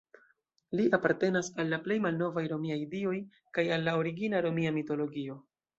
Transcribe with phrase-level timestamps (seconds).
[0.79, 3.15] Li apartenas al la plej malnovaj romiaj dioj
[3.59, 5.43] kaj al la origina romia mitologio.